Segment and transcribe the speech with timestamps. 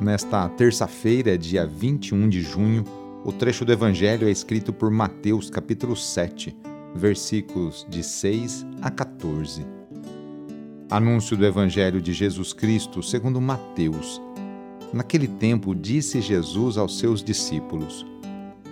[0.00, 2.82] Nesta terça-feira, dia 21 de junho,
[3.24, 6.54] o trecho do Evangelho é escrito por Mateus, capítulo 7,
[6.96, 9.64] versículos de 6 a 14.
[10.90, 14.20] Anúncio do Evangelho de Jesus Cristo segundo Mateus.
[14.92, 18.04] Naquele tempo disse Jesus aos seus discípulos: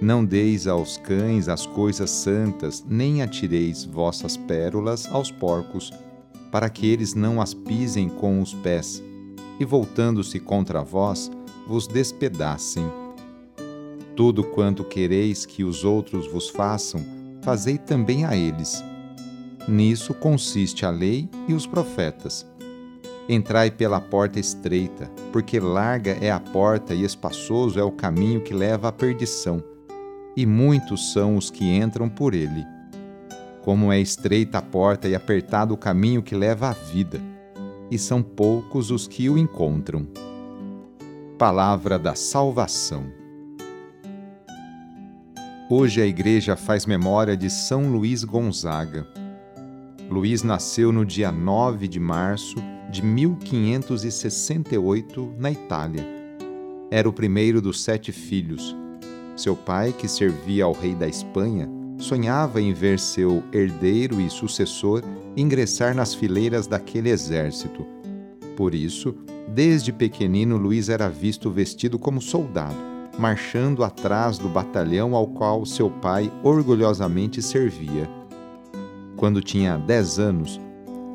[0.00, 5.92] Não deis aos cães as coisas santas, nem atireis vossas pérolas aos porcos,
[6.52, 9.02] para que eles não as pisem com os pés
[9.58, 11.30] e voltando-se contra vós,
[11.66, 12.84] vos despedacem.
[14.16, 17.04] Tudo quanto quereis que os outros vos façam,
[17.42, 18.82] fazei também a eles.
[19.68, 22.46] Nisso consiste a lei e os profetas.
[23.28, 28.54] Entrai pela porta estreita, porque larga é a porta e espaçoso é o caminho que
[28.54, 29.62] leva à perdição,
[30.34, 32.64] e muitos são os que entram por ele.
[33.62, 37.20] Como é estreita a porta e apertado o caminho que leva à vida,
[37.90, 40.06] e são poucos os que o encontram.
[41.38, 43.06] Palavra da Salvação.
[45.70, 49.06] Hoje a Igreja faz memória de São Luís Gonzaga.
[50.10, 52.56] Luís nasceu no dia 9 de março
[52.90, 56.02] de 1568 na Itália.
[56.90, 58.74] Era o primeiro dos sete filhos.
[59.36, 61.68] Seu pai, que servia ao rei da Espanha,
[61.98, 65.02] sonhava em ver seu herdeiro e sucessor
[65.36, 67.84] ingressar nas fileiras daquele exército.
[68.56, 69.14] Por isso,
[69.48, 72.76] desde pequenino, Luiz era visto vestido como soldado,
[73.18, 78.08] marchando atrás do batalhão ao qual seu pai orgulhosamente servia.
[79.16, 80.60] Quando tinha dez anos,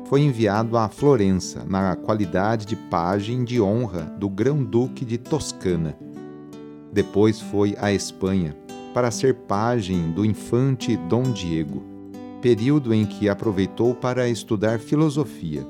[0.06, 5.96] foi enviado a Florença na qualidade de pajem de honra do Grão-Duque de Toscana.
[6.92, 8.54] Depois foi à Espanha
[8.94, 11.82] para ser pajem do infante Dom Diego,
[12.40, 15.66] período em que aproveitou para estudar filosofia.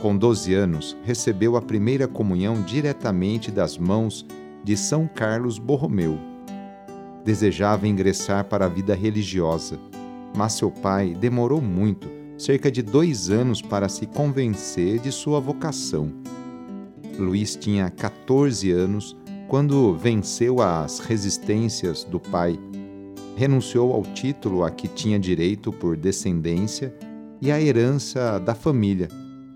[0.00, 4.24] Com 12 anos, recebeu a primeira comunhão diretamente das mãos
[4.64, 6.18] de São Carlos Borromeu.
[7.22, 9.78] Desejava ingressar para a vida religiosa,
[10.34, 16.10] mas seu pai demorou muito, cerca de dois anos, para se convencer de sua vocação.
[17.18, 19.16] Luís tinha 14 anos
[19.48, 22.60] quando venceu as resistências do pai,
[23.34, 26.94] renunciou ao título a que tinha direito por descendência
[27.40, 29.08] e à herança da família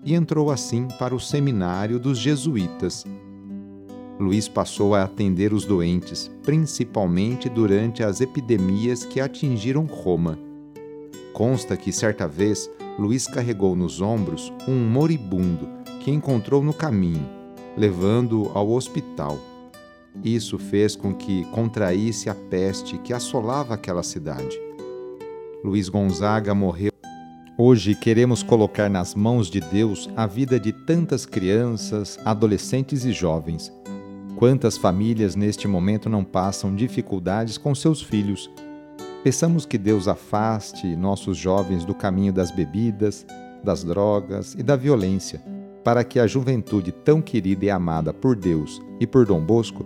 [0.03, 3.05] e entrou assim para o seminário dos jesuítas.
[4.19, 10.39] Luís passou a atender os doentes, principalmente durante as epidemias que atingiram Roma.
[11.33, 15.67] Consta que certa vez Luís carregou nos ombros um moribundo
[15.99, 17.27] que encontrou no caminho,
[17.77, 19.52] levando-o ao hospital.
[20.21, 24.59] Isso fez com que contraísse a peste que assolava aquela cidade.
[25.63, 26.91] Luiz Gonzaga morreu.
[27.57, 33.71] Hoje queremos colocar nas mãos de Deus a vida de tantas crianças, adolescentes e jovens.
[34.35, 38.49] Quantas famílias neste momento não passam dificuldades com seus filhos?
[39.23, 43.25] Peçamos que Deus afaste nossos jovens do caminho das bebidas,
[43.63, 45.41] das drogas e da violência,
[45.83, 49.85] para que a juventude tão querida e amada por Deus e por Dom Bosco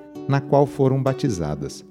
[0.27, 1.85] na qual foram batizadas.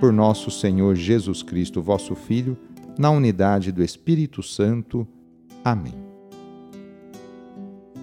[0.00, 2.56] Por nosso Senhor Jesus Cristo, vosso Filho,
[2.98, 5.06] na unidade do Espírito Santo.
[5.64, 5.94] Amém.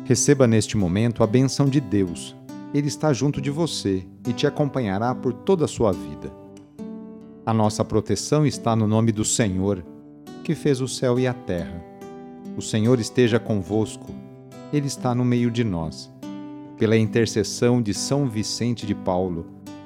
[0.06, 2.36] Receba neste momento a benção de Deus.
[2.74, 6.32] Ele está junto de você e te acompanhará por toda a sua vida.
[7.46, 9.84] A nossa proteção está no nome do Senhor,
[10.44, 11.84] que fez o céu e a terra.
[12.58, 14.14] O Senhor esteja convosco,
[14.72, 16.12] Ele está no meio de nós.
[16.78, 19.57] Pela intercessão de São Vicente de Paulo,